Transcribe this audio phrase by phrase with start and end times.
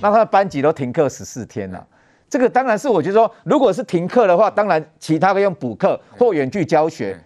[0.00, 1.86] 那他的班级都停课十四天了。
[2.28, 7.18] 这个当然是我觉得说，如果是停课的话，当然其他可以用补课或远距教学，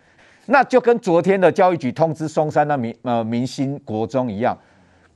[0.47, 4.57] 那就跟昨天的教育局通知松山的明呃明星国中一样，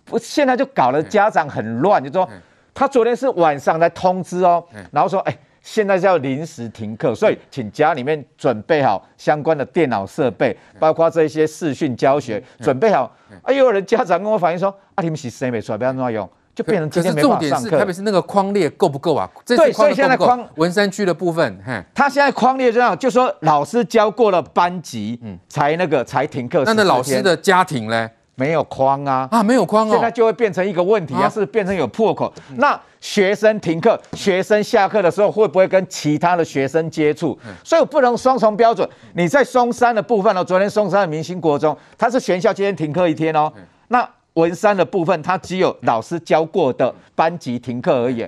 [0.05, 2.29] 不现在就搞得家长很乱，就说
[2.75, 5.37] 他昨天是晚上来通知哦，然后说哎。
[5.67, 13.13] 现在是要临时停课，所以请家里面准备好相关的电脑设备，包括这些视讯教学，准备好。
[13.43, 19.31] 哎，有人家长跟我反映说：“啊，你们是谁没出来，不要乱用，就变成今天没法上课。”重点是，特别是那个框列够不够啊？
[19.47, 21.57] 对，所以现在框文山区的部分，
[21.95, 26.65] 他现在框列这样，就说老师教过了班级，嗯，才那个才停课。
[26.65, 28.11] 那那老师的家庭呢？
[28.39, 32.31] 没有框啊啊，没有框哦，现在就会变成一个问题啊，是变成有破口。
[32.57, 37.39] 那学生停课，学生下课的时候会不会跟其他的学生接触？
[37.65, 38.87] 所以我不能双重标准。
[39.15, 43.51] 你在松山的部分哦，昨天松山的明星国中，它是全校今天停课一天哦。
[43.89, 48.27] 那文山的部分，它只有老师教过的班级停课而已。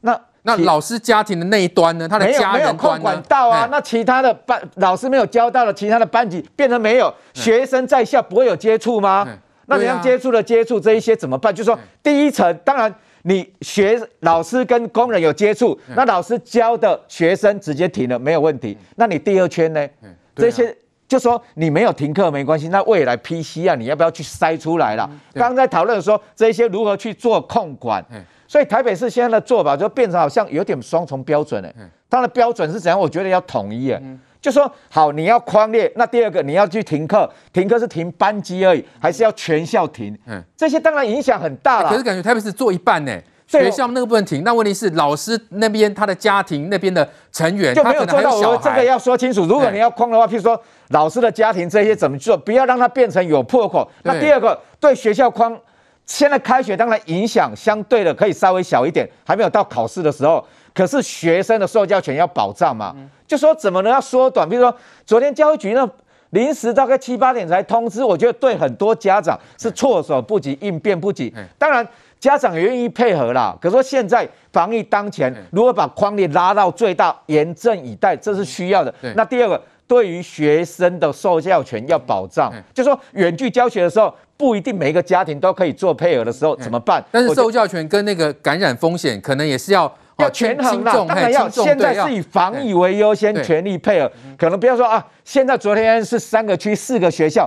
[0.00, 2.08] 那那老师家庭的那一端呢？
[2.08, 3.68] 他的家人没有管到啊。
[3.70, 9.28] 那其他的班老师没有教到的，其他的班级变成没有学生在校不会有接触吗？
[9.66, 11.54] 那你要接触的接触这一些怎么办？
[11.54, 18.76] 就是说第一层，当然你学老师跟工人有接触，那老师教的学生直接停了没有问题。
[18.96, 19.86] 那你第二圈呢？
[20.34, 20.74] 这些
[21.10, 22.68] 就说你没有停课没关系。
[22.68, 25.10] 那未来 PCR 你要不要去筛出来了？
[25.34, 28.02] 刚刚在讨论说这些如何去做控管。
[28.46, 31.72] 所以台北市现在的做法就变成好像有点双重标准了，
[32.08, 32.98] 它的标准是怎样？
[32.98, 34.00] 我觉得要统一哎，
[34.40, 40.16] 就说好你要框列，那第二个你要去停课，停课是停班级而已，还是要全校停？
[40.26, 41.90] 嗯，这些当然影响很大了。
[41.90, 43.16] 可是感觉台北市做一半呢，
[43.58, 48.36] 学校那个不能停，那问题是老师那边他的家庭那边的成员就没有做到。
[48.36, 53.90] 我这个要说清楚，如果你要框的话，譬如说老师的家庭这些怎么做，不要让它变成有破口。
[54.04, 55.58] 那第二个对学校框。
[56.06, 60.44] 现在开学当然影响相对的可以稍微小一点，还没有到考试的时候。
[60.74, 62.92] 可是学生的受教权要保障嘛，
[63.28, 64.48] 就说怎么能要缩短？
[64.48, 65.88] 比如说昨天教育局呢
[66.30, 71.32] 临时大概七八点才通知，我觉得对很多家长是措手不及、应变不及。
[71.56, 71.86] 当然
[72.20, 78.94] 家长也愿意配合啦，可是说现在防疫当前，如果把框列拉到最大，严阵以待，这是需要的。
[79.16, 84.14] 那第二个，对于学生的受教权要保障，就说远距教学的时候。
[84.40, 87.04] 不一定每一个家庭都可以做配合的时候怎么办？
[87.10, 89.82] 但是受教权跟那个感染风险可能也是要
[90.16, 91.46] 要权衡啦，当然要。
[91.46, 94.10] 现在是以防疫为优先，全力配合。
[94.38, 97.46] 可能不要说啊，现在昨天是三个区四个学校，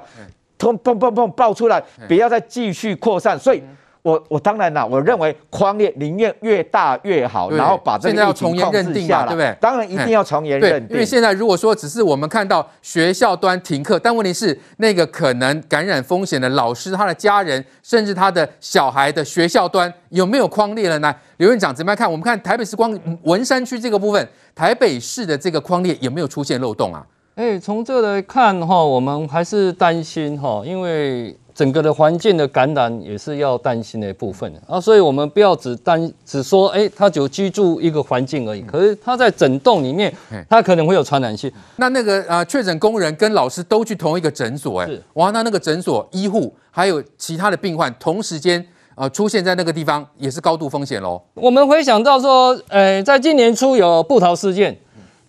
[0.60, 3.64] 砰砰砰砰爆出来，不要再继续扩散，所以。
[4.04, 9.56] 我我当然啦，我认为框列宁愿越大越好，然后把这个疫情控制下来，对不对？
[9.62, 10.96] 当然一定要从严认定。
[10.96, 21.16] 因为现在如果说只是我们看到学校端停课，但问题是那个可能感染风险的老师、他的家人，甚至他的小孩的学校端有没有框列了呢？
[21.38, 22.12] 刘院长怎么样看？
[22.12, 22.94] 我们看台北市光
[23.24, 27.08] 文山区这个部分，台北市的这个框列有没有出现漏洞啊？
[27.36, 31.34] 哎，从这来看哈，我们还是担心哈，因为。
[31.56, 40.14] 整个的环境的感染也是要担心的一部分啊，所以我们不要只单只说，哎，他就居住一个环境而已，可是他在整栋里面，
[40.50, 41.52] 他可能会有传染性。
[41.76, 48.66] 那那个啊，确诊工人跟老师都去同一个诊所，哎，哇，那那个诊所医护还有其他的病患同时间
[48.96, 51.22] 啊出现在那个地方，也是高度风险喽。
[51.36, 54.78] 我们回想到说，呃，在今年初有布桃事件。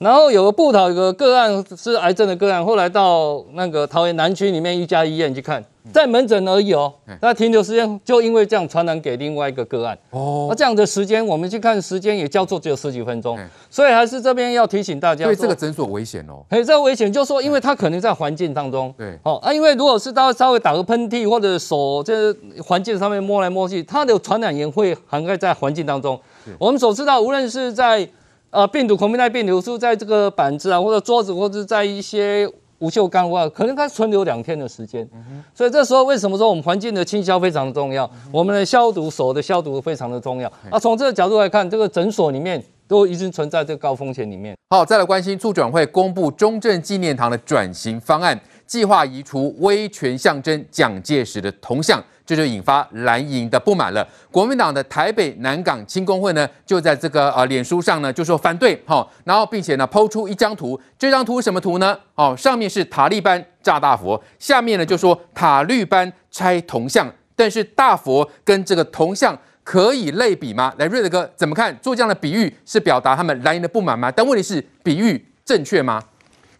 [0.04, 6.92] 然后有个布桃有个个案是癌症的个案，后来到那个桃园南区里面一家医院去看，在门诊而已哦，
[7.22, 9.98] 那停留时间就因为这样传染给另外一个个案。
[10.10, 13.38] 哦，那这样的时间我们去看时间也交错只有十几分钟，
[13.70, 22.30] 所以还是这边要提醒大家，对这个诊所危险哦，哎，这个危险就是说，因为它可能在环境当中，对，哦啊，因为如果是他稍微打个喷嚏或者手这
[22.62, 26.20] 环境上面摸来摸去，它的传染源会涵盖在环境当中，
[26.58, 28.06] 我们所知道，无论是在
[28.54, 32.48] 呃，病毒孔病带病毒是在这个板子啊，或者桌子，或者在一些
[32.78, 35.04] 不锈钢的话，可能它存留两天的时间。
[35.52, 38.08] 所以这时候为什么说我们环境的清消非常的重要？
[38.30, 40.48] 我们的消毒手的消毒非常的重要。
[40.70, 44.56] 啊，从这个角度来看，这个诊所里面都已经存在这个高风险里面。
[44.70, 52.02] 好，再来关心促转会公布中正纪念堂的转型方案，计划移除威权象征蒋介石的铜像。
[52.26, 54.08] 这就引发蓝营的不满了。
[54.30, 61.94] 国民党的台北南港青工会呢，就在这个呃脸书上呢，就说反对，好，然后并且呢抛出一张图，这张图什么图呢？
[62.14, 70.72] 哦，上面是塔利班炸大佛，下面呢就说塔利班拆铜像，但是大佛跟这个铜像可以类比吗？
[70.78, 71.76] 来，瑞德哥怎么看？
[71.82, 74.10] 做这样的比喻是表达他们蓝营的不满吗？
[74.10, 76.02] 但问题是，比喻正确吗？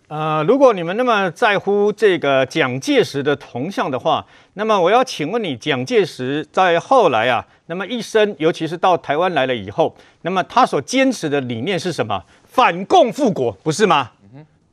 [0.09, 12.23] 呃，如果你们那么在乎这个蒋介石的铜像的话，那么我要请问你，蒋介石在后来啊，那么一生，尤其是到台湾来了以后，那么他所坚持的理念是什么？
[12.45, 14.11] 反共复国，不是吗？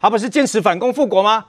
[0.01, 1.45] 他不是坚持反共复国吗？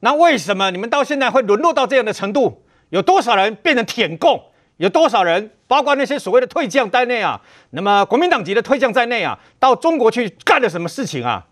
[0.00, 2.62] 那为什么你们到现在会沦落到这样的程度？
[2.90, 4.40] 有多少人变成舔共？
[4.76, 7.40] 有多少人，包括那些所谓的退将在内啊？
[7.70, 11.44] 那么国民党籍的退将在内啊，到中国去干了什么事情啊？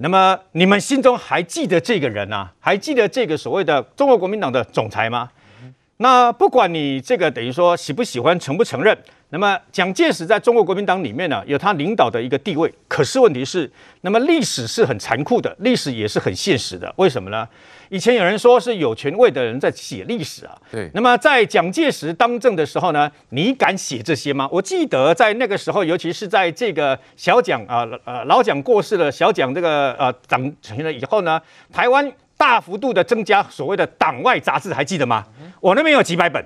[0.00, 2.52] 那么你们心中还记得这个人啊？
[2.60, 5.28] 还记得这个所谓的中国国民党的总裁吗？
[5.96, 8.96] 那不管你这个等于说喜不喜欢、承不承认，
[9.30, 12.72] 那么蒋介石在中国国民党里面呢，有他领导的一个地位。
[12.88, 13.70] 可是问题是，
[14.00, 16.92] 那么历史是很残酷的，历史也是很现实的。
[16.96, 17.46] 为什么呢？
[17.90, 20.56] 以前有人说是有权位的人在写历史啊。
[20.70, 20.90] 对。
[20.94, 24.48] 那么在蒋介石当政的时候呢，你敢写这些吗？
[24.50, 31.40] 我记得在那个时候，尤其是在这个小蒋啊呃老蒋过世了，小蒋这个呃掌权了以后呢，
[31.72, 32.10] 台湾。
[32.38, 35.24] 大幅度的增加所谓的党外杂志，还记得吗？
[35.58, 36.40] 我那边有几百本，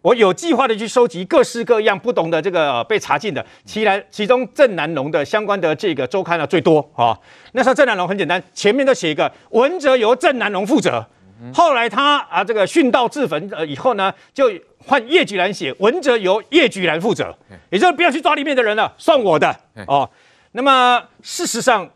[0.00, 7.18] 我有计划的去收集各式各样不同的这个被查禁的，其来其中郑南榕的相关的这个周刊呢最多啊。
[7.52, 11.04] 那时候郑南榕很简单，前面都写一个文哲由郑南榕负责，
[11.52, 17.36] 后来他啊这个殉道自焚呃以后呢，就换叶菊兰写文哲由叶菊兰负责，
[17.70, 19.56] 也就是不要去抓里面的人了，算我的
[19.86, 20.08] 哦。
[20.52, 21.90] 那么事实上。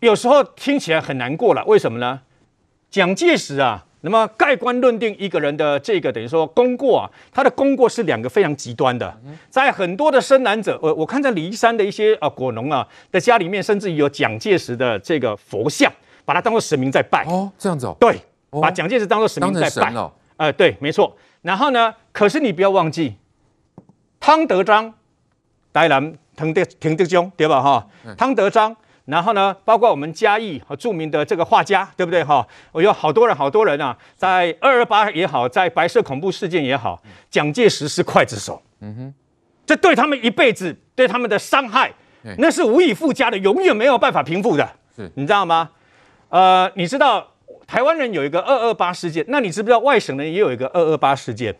[0.00, 2.20] 有时候听起来很难过了，为什么呢？
[2.90, 9.18] 蒋介石啊，那么盖棺论定一个人的这个等于说功过啊，他的功过是两个非常极端的。
[9.48, 15.90] 在很多的深蓝者，我我看在骊山的一些啊果农啊的家里面，甚至有蒋介石的这个佛像，
[16.26, 17.24] 把他当做神明在拜。
[17.24, 17.96] 哦，这样子哦。
[17.98, 18.20] 对，
[18.50, 19.94] 把蒋介石当做神明在拜。
[19.94, 20.12] 哦。
[20.36, 21.16] 呃，对，没错。
[21.40, 23.14] 然后呢，可是你不要忘记，
[24.20, 24.92] 汤德章，
[25.72, 27.62] 台南汤德汤德宗对吧？
[27.62, 27.86] 哈，
[28.18, 28.76] 汤德章。
[29.06, 32.46] 然后呢，包括我们嘉义和著名的这个画家，对不对哈？
[32.72, 38.62] 我有好多人，好多人啊，在二二八也好，在白色恐怖事件也好，蒋介石是刽子手。
[38.80, 39.14] 嗯哼，
[39.66, 41.92] 这对他们一辈子对他们的伤害，
[42.38, 44.66] 那是无以复加的，永远没有办法平复的。
[44.96, 45.68] 是，你知道吗？
[46.30, 47.32] 呃，你知道
[47.66, 51.54] 台湾人有一个二二八事件，那你知不知道外省人也有一个二二八事件？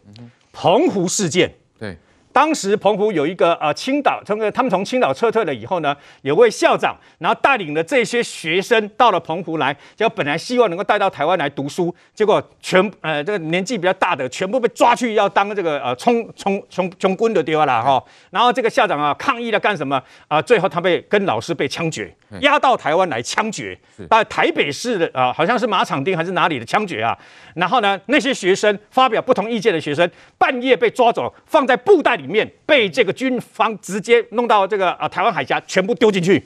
[0.52, 1.52] 澎湖事件。
[1.78, 1.98] 对。
[2.34, 18.02] 当时澎湖有一个呃青岛，从他们从青岛撤退了以后呢，有位校长，然后带领了这些学生到了澎湖来，就本来希望能够带到台湾来读书，结果全呃这个年纪比较大的全部被抓去要当这个呃充充充充军的地方了哈。
[18.30, 20.42] 然后这个校长啊抗议了干什么啊？
[20.42, 23.78] 最后他被跟老师被枪决，押到台湾来枪决，
[24.08, 27.16] 把台北市的啊好像是马场町还是哪里的枪决啊？
[27.54, 32.24] 然后呢那些学生发表不同意见的学生半夜被抓走，放在布袋里。
[32.24, 36.42] 里面被这个军方直接弄到这个啊台湾海峡，全部丢进去，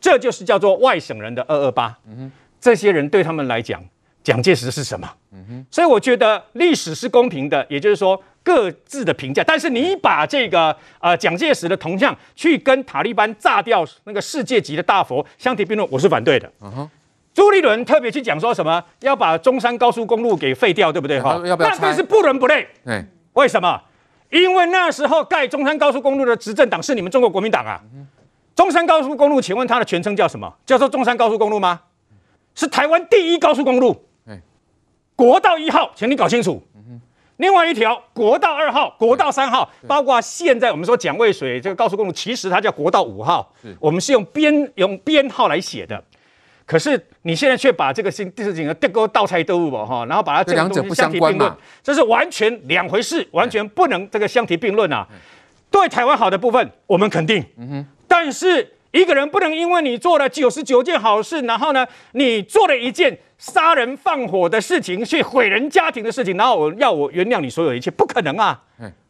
[0.00, 1.92] 这就是叫做外省人的二二八。
[2.60, 3.82] 这些人对他们来讲，
[4.22, 5.12] 蒋介石是什么？
[5.68, 9.42] 所以我觉得历史是公平的，也就是说各自的评价。
[9.42, 16.48] 但是你把这个呃蒋介石的铜像去跟塔利班炸掉那个世界级的大佛相提并论，我是反对的。
[16.60, 16.90] 嗯哼
[17.34, 21.20] 朱立伦特别去讲说什么要把中山高速公路给废掉，对不对？
[21.20, 21.70] 哈， 要不要？
[21.80, 22.66] 但是不伦不类。
[23.32, 23.82] 为什么？
[24.30, 27.80] 因为那时候盖中山高速公路的执政党是你们中国国民党啊！
[28.54, 30.52] 中山高速公路，请问它的全称叫什么？
[30.64, 31.80] 叫做中山高速公路吗？
[32.54, 34.06] 是台湾第一高速公路，
[35.14, 36.62] 国道一号，请你搞清楚。
[37.38, 46.02] 另外一条国道二号、国道三号，包括现在我们说蒋渭水这个高速公路，其实它叫国道五号，我们是用编用编号来写的。
[46.64, 51.52] 可是你现在却把这个事事情的地沟倒菜豆腐哈，然后把它这两者不相提并论，
[51.82, 55.06] 这是完全两回事，完全不能这个相提并论啊！
[55.70, 55.88] 对。
[55.88, 57.44] 台湾好的部分，我们肯定，
[58.08, 68.62] 但是一个人不能因为你做了九十九件好事，然后呢，你做了一件杀人放火的事情，去毁人家庭的事情，然后我要我原谅你所有一切，不可能啊！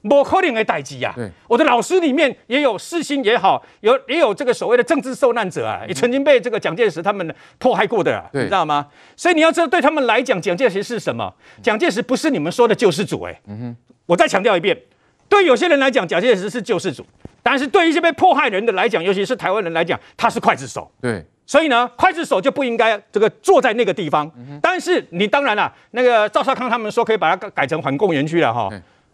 [0.08, 1.12] 不可能的代志呀！
[1.48, 8.86] 我的老师里面也有私心也好，有也有这个所谓的政治受难者啊，也曾经被这个蒋介石他们迫害过的，你知道吗？
[9.16, 11.34] 所以你要知道，对他们来讲，蒋介石是什么？
[11.60, 13.40] 蒋介石不是你们说的救世主哎。
[14.06, 14.80] 我再强调一遍，
[15.28, 17.04] 对有些人来讲，蒋介石是救世主，
[17.42, 20.90] 但是对一些被迫害人的来讲，尤其是台湾人来讲，他是刽子手。
[21.00, 24.30] 对，所以呢，刽子手就不应该这个坐在那个地方。
[24.62, 28.68] 但是你当然了，那个赵少康他们说可以把它改成反共园区了哈。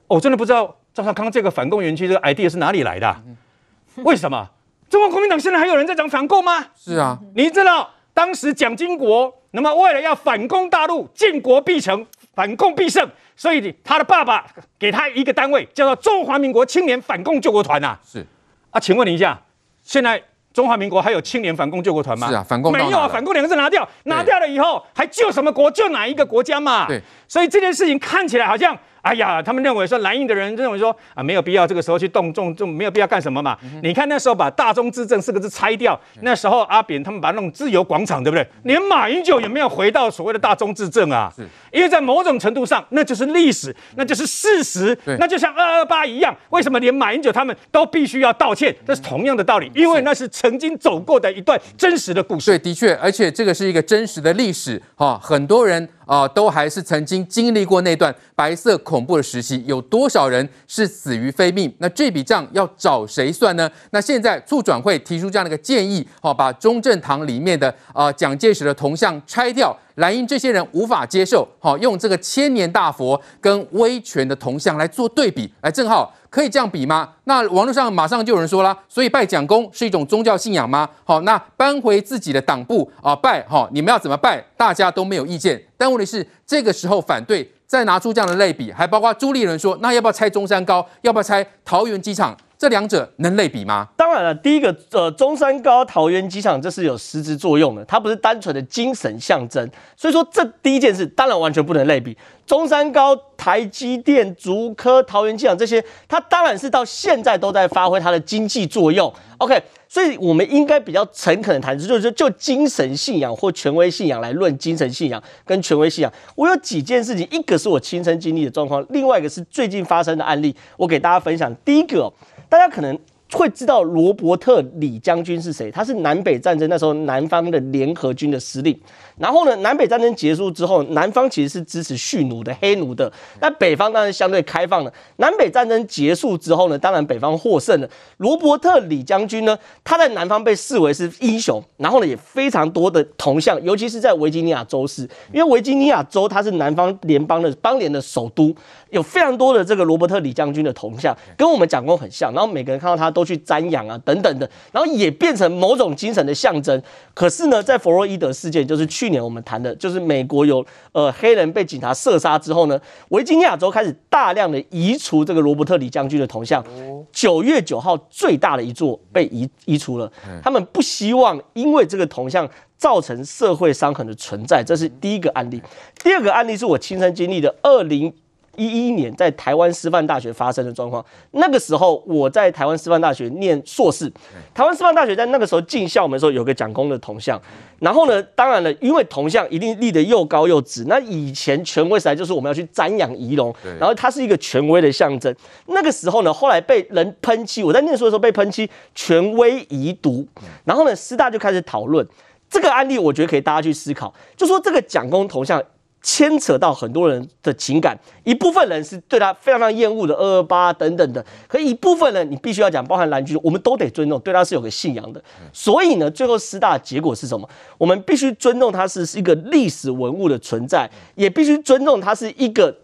[0.07, 0.77] 我真的不知道。
[0.95, 3.19] 赵少康这个反共园区这个 idea 是哪里来的、啊？
[4.05, 4.47] 为什么
[4.91, 6.67] 中国国民党现在还有人在讲反共吗？
[6.77, 14.47] 是啊，你知道当时蒋经国那么为了要反攻大陆，建国必成，反共必胜，所以他的爸爸
[14.79, 17.99] 给他一个单位叫做中华民国青年反共救国团呐。
[18.05, 18.27] 是
[18.71, 19.41] 啊，请问你一下，
[19.83, 20.23] 现在
[20.53, 22.29] 中华民国还有青年反共救国团吗？
[22.29, 25.71] 是啊，反共没有啊，反共两个字拿掉，拿掉了以后还救什么国？
[25.71, 26.87] 救哪一个国家嘛？
[26.87, 28.79] 对，所以这件事情看起来好像。
[29.03, 33.59] 哎呀，他们认为说蓝营的人认为说啊，没有必要这个时候去动重重，没有必要干什么嘛。
[33.65, 38.47] 嗯、你看那时候把“大中至正”四个字拆掉，那时候阿扁他们把那种自由广场，对不对？
[38.63, 41.33] 连马英九也没有回到所谓的大中至正啊？
[41.35, 46.33] 是，因为在某种程度上，那就是历史，那就是事实，那就像二二八一样。
[46.51, 48.75] 为什么连马英九他们都必须要道歉？
[48.87, 52.53] 这是同样的道理，因为那是曾经走过的一段真实的故事。
[52.53, 55.89] 对，的确，而且这个是一个真实的历史哈，很多人。
[56.07, 61.73] 啊，都还是曾经经历过那段白色恐怖的时期，有多少人是死于非命？
[61.79, 63.71] 那这笔账要找谁算呢？
[63.91, 69.77] 那现在促转会提出这样的一个建议，好，把中正堂里面的啊蒋介石的铜像拆掉。
[69.97, 77.11] 蓝营这些人无法接受，好，用这个千年大佛跟威权的铜像来做对比，来正好可以这样比吗？
[77.25, 80.89] 那网络上马上就有人说了，所以拜蒋公是一种宗教信仰吗？
[81.05, 85.63] 好，那搬回自己的党部啊拜，好，你们要怎么拜，大家都没有意见。
[85.77, 90.89] 但问题是这个时候反对，再拿出这样的类比，还包括朱立伦说，那要不要拆中山高？
[91.03, 92.35] 要不要拆桃园机场？
[92.57, 93.89] 这两者能类比吗？
[93.97, 99.69] 当然了，第一个，呃，中山高、桃园机场，这是有实质作用的，它不是单纯的精神象征。
[99.97, 102.17] 所以说，这第一件事当然完全不能类比。
[102.47, 109.13] 中山高、台积电、竹科、桃园机场这些，它当然是到现在都在发挥它的经济作用。
[109.39, 116.13] OK，所以我们应该比较诚恳的谈，就是就精神信仰或权威信仰来论精神信仰跟权威信仰。
[116.35, 121.55] 我有几件事情，一个是我亲身经历的状况，另外一个是最近发生的案例，我给大家分享。
[121.65, 122.13] 第一个。
[122.49, 122.99] 大家可能
[123.39, 125.71] 会知道罗伯特·李将军是谁？
[125.71, 128.79] 他是南北战争那时候南方的联合军的司令。
[129.19, 133.11] 然后呢，南北战争结束之后，南方其实是支持蓄奴的、黑奴的，
[133.41, 134.93] 那北方当然相对开放了。
[135.17, 137.89] 南北战争结束之后呢，当然北方获胜了。
[138.17, 148.55] 罗伯特·李将军呢，他在南方被视为是英雄，然后呢，也非常多的铜像，尤其是在维吉尼亚州市，因为维吉尼亚州它是南方联邦的邦联的首都。
[148.91, 156.83] 有非常多的这个罗伯特李将军的铜像，跟我们蒋公很像，然后每个人看到他都去瞻仰啊，等等的，然后也变成某种精神的象征。
[157.15, 166.65] 可是呢，在弗洛伊德事件，就是去年我们谈的，就是美国有呃黑人被警察射杀之后呢，维吉尼亚州开始大量的移除这个罗伯特李将军的铜像。
[167.13, 170.11] 九月九号最大的一座被移移除了，
[170.43, 175.61] 他们不希望因为这个铜像造成社会伤痕的存在，这是第一个案例。
[176.03, 178.13] 第二个案例是我亲身经历的，二零。
[178.57, 184.13] 一一年在台湾师范大学发生的状况，那个时候我在台湾师范大学念硕士，
[184.55, 187.41] 台湾师范大学在那个时候进校门的时候有个蒋公的铜像，
[187.81, 195.35] 然后呢，当然了，因为铜像一定立得又高又直，那以前权威时代就是我们要去瞻仰仪容，然后它是一个权威的象征。
[195.67, 200.27] 那个时候呢，后来被人喷漆，我在念书的时候被喷漆权威遗毒，
[200.65, 202.07] 然后呢，师大就开始讨论
[202.51, 205.63] 这个案例，我觉得可以大家去思考，就说这个蒋公铜像。
[206.03, 215.23] 牵扯到很多人的情感，一部分人是对他非常非常厌恶的二二八等等的，可一部分人你必须要讲，包含蓝军，我们都得尊重，对他是有个信仰的。
[215.53, 217.49] 所以呢，最后师大的结果是什么？
[217.79, 222.77] 我们必须尊重他是是一个历史文物的存在，也必须尊重他是一个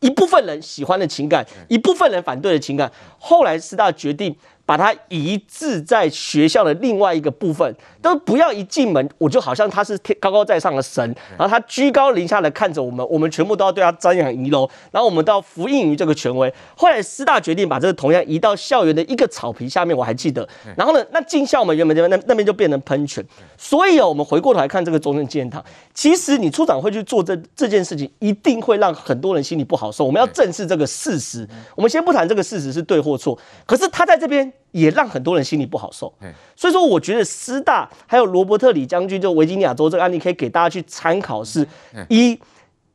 [0.00, 2.90] 一部分人喜欢的情感，一部分人反对的情感。
[3.18, 4.34] 后来师大决定。
[4.66, 11.04] 把它移置在学校的另外一个部分，都不要一进门我就好像他是天高高在上的神，
[11.36, 16.52] 然后他居高临下的看着我们，我们全部都要对他瞻仰仪容，然后我们都要服膺于这个权威。
[16.76, 20.48] 后来师大决定把这个同样移到校园的一个草皮下面，我还记得。
[20.76, 23.22] 然后呢，那进校门原本这边那那边就变成喷泉。
[23.58, 30.04] 所以啊，我们回过头来看这个中正纪念堂，其实你处长会去做这这件事情，一定会让很多人心里不好受。
[30.04, 31.46] 我们要正视这个事实。
[31.76, 34.53] 我们先不谈这个事实是对或错，可是他在这边。
[34.72, 36.12] 也让很多人心里不好受，
[36.56, 41.64] 所以说我觉得师大还有罗伯特李将军就维吉尼亚州这个案例可以给大家去参考是：
[42.08, 42.36] 一，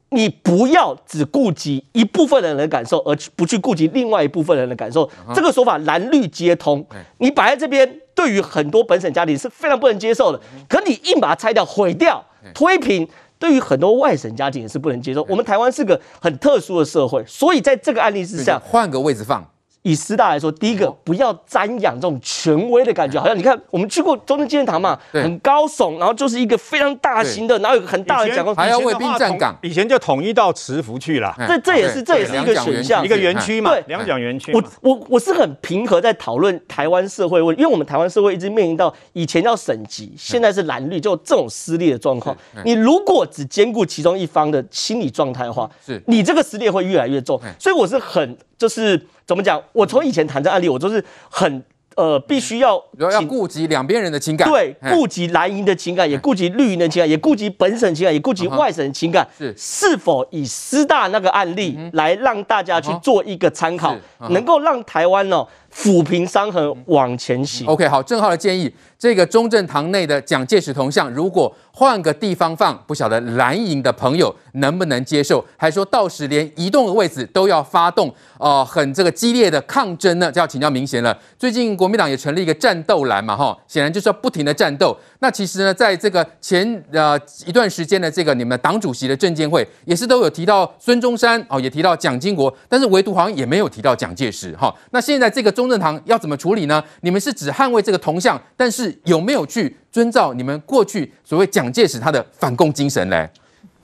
[0.10, 5.10] 你不要只顾及一部分人的感受，而不去顾及另外一部分人的感受。
[5.34, 6.86] 这个说法蓝绿皆通，
[7.20, 10.42] 你摆在这边，对于很多本省家庭是非常不能接受的。
[10.68, 12.22] 可你硬把它拆掉、毁掉、
[12.54, 15.26] 推平，对于很多外省家庭也是不能接受。
[15.30, 19.50] 我们台湾是个很特殊的社会，所以在这个案例之下，换个位置放。
[19.90, 34.54] 以师大来说，第一个不要瞻仰这种权威的感觉， 好像你看我们去过中正纪念堂嘛， 很高耸，然后就是一个非常大型的，然后有个很大的讲公，还要卫兵站岗，以前就统一到慈福去了，这这也是这也是一个选项，一个园区嘛，两蒋园区。
[34.54, 42.36] 我我我是很平和在讨论台湾社会问题，因为我们台湾社会一直面临到以前叫省级，现在是蓝绿，就这种撕裂的状况。
[42.64, 46.02] 你如果只兼顾其中一方的心理状态的话，是。
[46.08, 47.40] 你这个撕裂会越来越重。
[47.58, 49.08] 所以我是很就是。
[49.30, 49.62] 怎么讲？
[49.74, 51.64] 我从以前谈这案例，我就是很
[51.94, 59.54] 呃，必须要要顾及两边人的情感，对，顾及蓝营的情感，也顾及绿营的情感，也顾及本省情感，也顾及外省情感，是。
[59.56, 63.96] 是否以师大那个案例来让大家去做一个参考，
[64.32, 67.68] 能够让台湾呢抚平伤痕往前行。
[67.68, 68.72] OK，好，正浩的建议。
[68.98, 75.44] 这个中正堂内的蒋介石铜像，如果换个地方放，不晓得蓝营的朋友能不能接受？
[75.56, 80.30] 还说到时连移动的位置都要发动，呃，很这个激烈的抗争呢？
[80.30, 81.18] 就要请教明贤了。
[81.38, 84.98] 最近国民党也成立一个战斗蓝嘛，哈，显然就是要不停的战斗。
[85.20, 94.74] 那其实呢，在这个前呃一段时间的这个你们党主席的政见会，也是都有提到孙中山哦，也提到蒋经国，但是唯独好像也没有提到蒋介石，哈。
[94.92, 96.84] 那现在这个中正堂要怎么处理呢？
[97.02, 98.90] 你们是只捍卫这个铜像，但是。
[99.06, 103.28] 有没有去遵照你们过去所谓蒋介石他的反共精神嘞？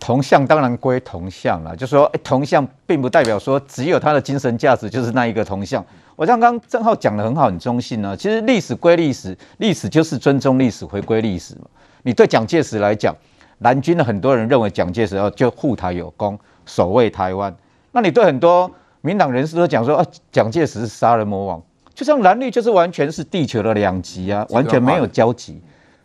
[0.05, 5.83] 铜像当然归铜像了，就说诶铜像并不代表说只有它的精神价值就是那一个铜像。
[6.15, 8.15] 我像刚刚正皓讲的很好，很中性呢。
[8.15, 11.61] 其实历史归历史，历史就是尊重历史，回归历史嘛。
[12.03, 13.15] 你对蒋介石来讲，
[13.59, 17.51] 蓝军的很多人认为蒋介石要就护台有功，守卫台湾。
[17.91, 18.69] 那你对很多
[19.01, 21.59] 民党人士都讲说啊，蒋介石是杀人魔王。
[21.95, 25.59] 就像蓝绿就是完全是地球的两极啊，完全没有交集。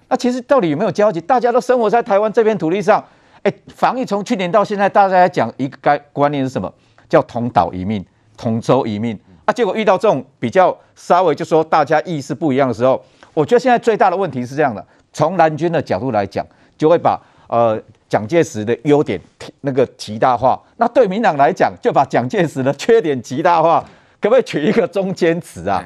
[0.09, 1.21] 那其实到底有没有交集？
[1.21, 3.05] 大家都生活在台湾这片土地上，
[3.43, 6.73] 哎，防疫从去年到现在，大家在讲一个概观念是什么？
[7.09, 8.05] 叫同岛一命，
[8.37, 9.19] 同舟一命。
[9.45, 13.03] 啊，结果遇到这种比较稍微就说大家意识不一样的时候，
[13.35, 19.21] 我觉得现在最大的问题是这样的：从蓝军的角度来讲，就会把呃蒋介石的优点
[19.63, 23.85] 那个极大化；那对民党来讲，就把蒋介石的缺点极大化。
[24.21, 25.83] 可不可以取一个中间词啊？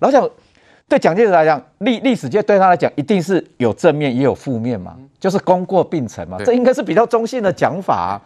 [0.00, 0.28] 老蒋
[0.88, 8.22] 对蒋介石来讲，历历史界对他来讲，一定是有正面也有负面嘛，就是功过并存嘛，这应该是比较中性的讲法啊。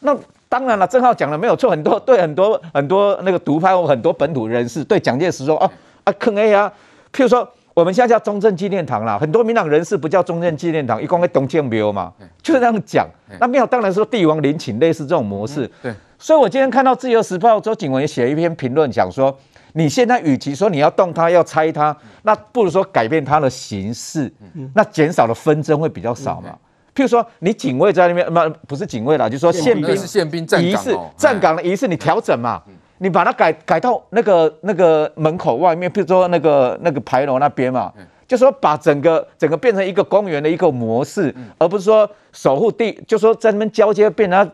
[0.00, 0.16] 那
[0.48, 5.70] 当然了，正浩讲的没有错，很多对很多很多那个独派或很多本土人士对蒋介石说啊
[6.04, 6.72] 啊坑 A 啊，
[7.12, 12.12] 譬如说我们现在叫中正纪念堂啦，很多民党人士不叫中正纪念堂，一共在东建庙嘛，
[12.42, 13.06] 就是这样讲。
[13.38, 15.94] 那庙当然说帝王陵寝类似这种模式，对。
[16.18, 19.34] 所以，我今天看到《自由时报》周景文也写了一篇评论，讲说，
[19.72, 24.32] 你现在与其说你要动它、要拆它，那不如说改变它的形式，
[24.74, 26.50] 那减少的纷争会比较少嘛。
[26.94, 32.60] 譬如说，你警卫在那边，不不是警卫啦，就是说宪兵宪兵站岗仪式站岗的仪式，你调整嘛，
[32.98, 37.92] 你把它改改到那个那个门口外面，譬如说那个那个牌楼那边嘛，
[38.26, 44.50] 就说把整个整个变成一个公园的一个模式，而不是说守护地，就说在那边交接变成。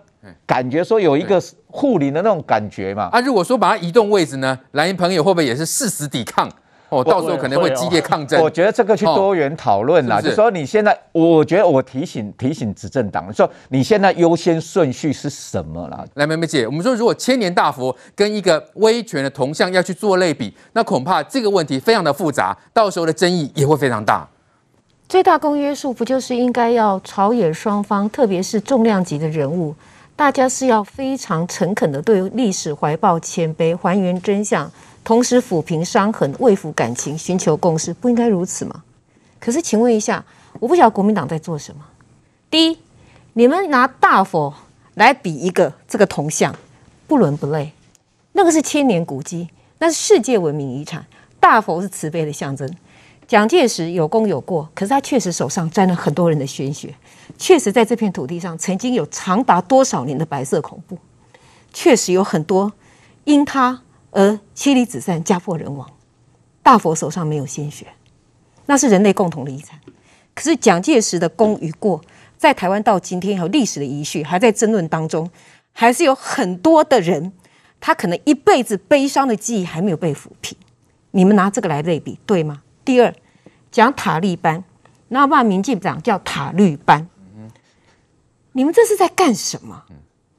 [0.46, 3.08] 感觉说有一个护林的那种感觉嘛？
[3.12, 6.50] 啊，如果说把它移动位置呢，蓝营朋友会不会也是誓死抵抗？
[6.88, 8.40] 哦，到时候可能会激烈抗争。
[8.40, 16.04] 我觉得这个去多元讨论啦，哦、是是就说你现在，我觉得我提醒提醒执政党说，你现在优先顺序是什么啦？
[16.14, 24.28] 来，梅梅姐，我们说如果千年大佛跟一个威权的铜像要去做类比，那恐怕这个问题非常的复杂，到时候的争议也会非常大。
[25.08, 29.74] 最大公约数不就是应该要朝野双方，特别是重量级的人物？
[30.16, 34.72] 大家是要非常诚恳的对历史怀抱谦卑，还原真相，
[35.04, 38.82] 同时抚平伤痕，慰抚感情，寻求共识，不应该如此吗？
[39.38, 40.24] 可是，请问一下，
[40.58, 41.82] 我不晓得国民党在做什么。
[42.50, 42.78] 第一，
[43.34, 44.54] 你们拿大佛
[44.94, 46.56] 来比一个这个铜像，
[47.06, 47.72] 不伦不类。
[48.32, 49.50] 那个是千年古迹，
[49.80, 51.04] 那是世界文明遗产。
[51.38, 52.68] 大佛是慈悲的象征。
[53.26, 56.94] 蒋介石有功有过，可是他确实手上沾了很多人的鲜血。
[57.36, 60.96] 确实在这片土地上，曾经有长达多少年的白色恐怖，
[61.72, 62.72] 确实有很多
[63.24, 65.90] 因他而妻离子散、家破人亡。
[66.62, 67.86] 大佛手上没有鲜血，
[68.66, 69.80] 那是人类共同的遗产。
[70.34, 72.00] 可是蒋介石的功与过，
[72.38, 75.28] 在台湾到今天还有历史的遗绪还在争论当中，
[75.72, 77.32] 还是有很多的人，
[77.80, 80.56] 他可能一辈子悲伤的记忆还没有被抚平。
[81.10, 82.62] 你们拿这个来类比，对吗？
[82.86, 83.12] 第二，
[83.72, 84.62] 讲塔利班，
[85.08, 87.08] 那把民进党叫塔绿班。
[88.52, 89.82] 你们这是在干什么？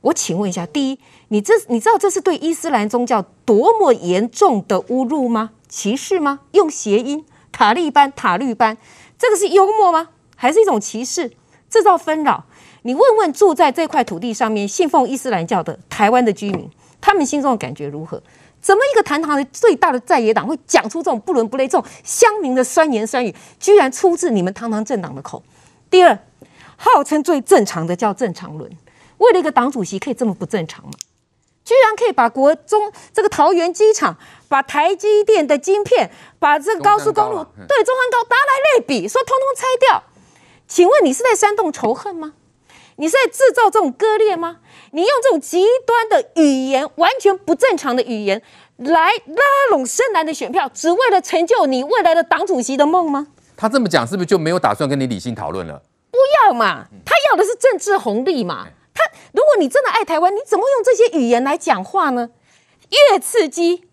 [0.01, 5.51] 我请问一下，第一，你这你知道这是对伊斯兰宗教多么严重的侮辱吗？
[5.67, 6.39] 歧视吗？
[6.53, 8.77] 用谐音塔利班、塔绿班，
[9.19, 10.09] 这个是幽默吗？
[10.37, 11.33] 还是一种歧视？
[11.69, 12.45] 制造纷扰？
[12.83, 16.69] 你问问住在这块土地上面信奉伊斯兰教的台湾的居民，
[17.01, 18.23] 他们心中的感觉如何？
[18.61, 25.43] 怎么一个堂堂的最大的在野党会讲出这种不伦不类、这种乡民的酸言酸语，居然出自你们堂堂政党的口？
[25.89, 26.17] 第二。
[26.79, 28.71] 号称最正常的叫郑长伦，
[29.17, 30.91] 为了一个党主席可以这么不正常吗？
[31.65, 34.15] 居然可以把国中这个桃园机场、
[34.47, 40.03] 把台积电的晶片、把这个高速公路对中山高拿来类比，说通通拆掉。
[40.67, 42.33] 请问你是在煽动仇恨吗？
[42.97, 44.57] 你是在制造这种割裂吗？
[44.91, 48.41] 你用这种极端的语言，完全不正常的语言，
[48.77, 53.27] 来拉拢深蓝的选票，只为了成就你未来的党主席的梦吗？
[53.55, 55.83] 他这么讲，是不是就没有打算跟你理性讨论了？
[56.11, 58.67] 不要嘛，他要的是政治红利嘛。
[58.93, 62.31] 他如果你真的爱台湾，你怎么用这些语言来讲话呢？
[63.11, 63.83] 越刺激，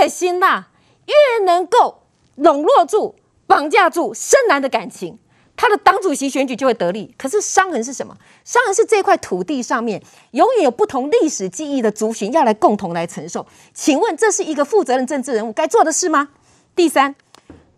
[0.00, 0.68] 越辛辣，
[1.06, 2.04] 越能够
[2.36, 5.18] 笼络住、绑架住深蓝的感情。
[5.60, 8.16] 他的党主席选举就会得利，可是伤痕是什么？
[8.46, 13.46] 伤痕是这块土地上面永远有不同历史记忆的族群要来共同来承受。
[13.74, 16.30] 请问这是一个负责任政治人物该做的事吗？
[16.74, 17.14] 第三，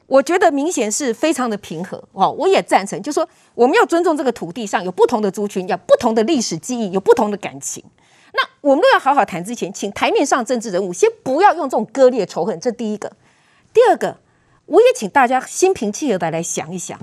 [0.06, 7.82] 我觉得明显是非常的平和哦，我也赞成，就说我们要尊重这个土地上有不同的族群，有不同的历史记忆，有不同的感情。
[8.34, 13.10] 那我们都要好好谈之前，请台面上政治人物先不要用这种割裂仇恨，这第一个。
[13.74, 14.18] 第二个，
[14.66, 16.96] 我也请大家心平气和的来想一想。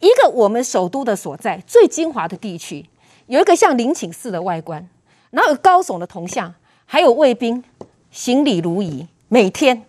[0.00, 2.86] 一个我们首都的所在最精华的地区，
[3.26, 4.88] 有一个像陵寝似的外观，
[5.30, 6.54] 然后有高耸的铜像，
[6.86, 7.62] 还有卫兵
[8.10, 9.06] 行礼如仪。
[9.28, 9.84] 每天，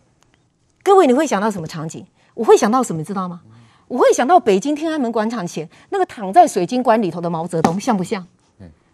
[0.83, 2.05] 各位你会想到什么场景？
[2.33, 2.99] 我会想到什么？
[2.99, 3.41] 你知道吗？
[3.87, 8.27] 我会想到北京天安门广场前那个躺在水晶棺里头的毛泽东，像不像？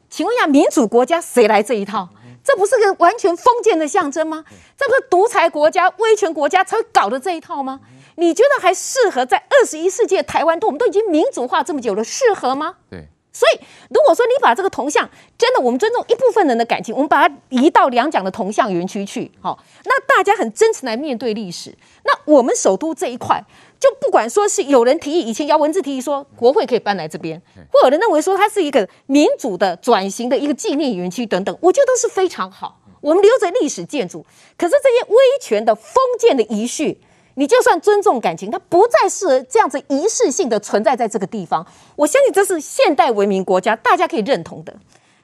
[0.10, 2.08] 请问一下，民主国家谁来这一套？
[2.43, 4.45] 这不是个完全封建的象征吗？
[4.77, 7.82] 这不是独裁国家、威权国家才会搞的这一套吗？
[8.17, 10.60] 你觉得还适合在二十一世纪的台湾？
[10.62, 12.75] 我们都已经民主化这么久了，适合吗？
[12.89, 13.08] 对。
[13.32, 13.60] 所以，
[13.91, 21.77] 如果说你把这个铜像真的，我们尊重一部分人的感情，我们把它移到两蒋的铜像园区去，好，那大家很真诚来面对历史。
[22.03, 23.45] 那我们首都这一块，
[23.80, 27.39] 就不管说是有人提议，以前姚文智提议说国会可以搬来这边，
[27.71, 32.80] 或有人认为说它是一个民主的转型的一个纪念园区等等，我觉得都是非常好。
[33.01, 34.25] 我们留着历史建筑，
[34.58, 36.99] 可是这些威权的封建的遗绪。
[37.39, 41.65] 你就算尊重感情，它不再是这样子仪式性的存在在这个地方。
[41.95, 44.76] 我相信这是现代文明国家大家可以认同的。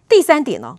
[0.08, 0.78] 第三点哦，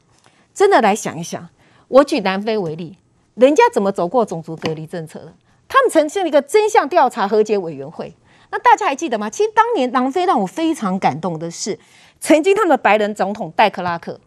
[0.55, 1.49] 真的来想一想，
[1.89, 2.99] 我举南非为例，
[3.35, 5.35] 人家怎么走过种族隔离政策的？
[5.67, 8.15] 他们呈现了一个真相调查和解委员会。
[8.53, 9.29] 那大家还记得吗？
[9.29, 11.77] 其实当年南非让我非常感动的是，
[12.21, 14.21] 曾经他们的白人总统戴克拉克。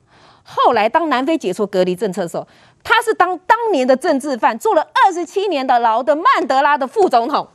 [0.50, 2.48] 后来，当南非解除隔离政策的时候，
[2.82, 7.50] 他是当当年的政治犯，坐了二十七年的牢的曼德拉的副总统，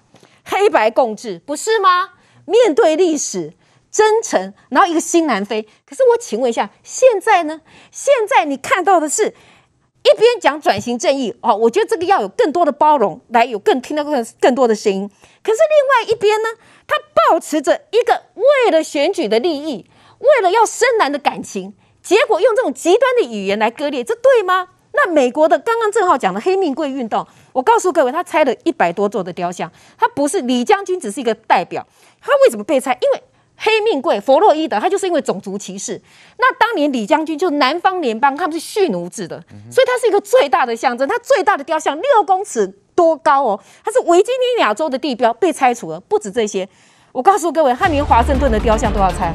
[0.44, 2.10] 黑白共治，不是吗？
[2.44, 3.54] 面对历史，
[3.90, 5.62] 真诚，然后一个新南非。
[5.86, 7.62] 可是我请问一下，现在呢？
[7.90, 15.10] 现在你看到的是一边讲转型正义哦，我觉得这个要有更多的包容，来有更听到更更多的声音。
[15.42, 16.48] 可是另外一边呢，
[16.86, 16.96] 他
[17.30, 21.74] 抱持着一个为了选举的利益，为了要深蓝的感情。
[22.02, 24.68] 结果用这种极端的语言来割裂，这对吗？
[24.94, 31.86] 那美国的刚刚正好讲的黑命贵运动，我告诉各位，他拆了一百多座的雕像，他不是李将军，只是一个代表。
[32.20, 32.92] 他为什么被拆？
[33.00, 33.22] 因为
[33.56, 36.02] 黑命贵弗洛伊德，他就是因为种族歧视。
[36.36, 41.08] 那当年李将军就是南方联邦，他们是蓄奴制的，所以他是一个最大的象征。
[41.08, 45.98] 他最大的雕像六公尺多高哦，他是维吉尼亚州的地标，被拆除了。
[46.00, 46.68] 不止这些，
[47.12, 49.32] 我告诉各位，他连华盛顿的雕像都要拆。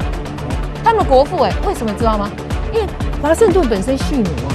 [0.84, 2.30] 他们国父哎，为什么知道吗？
[2.72, 2.86] 因为
[3.22, 4.52] 华盛顿本身蓄奴啊，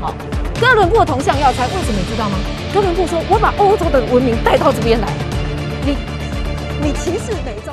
[0.00, 0.14] 好，
[0.60, 2.36] 哥伦布铜像要拆，为什么你知道吗？
[2.72, 5.08] 哥伦布说：“我把欧洲的文明带到这边来，
[5.84, 5.96] 你
[6.80, 7.72] 你歧视美洲。”